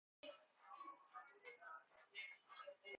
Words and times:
مستعظم 0.03 2.81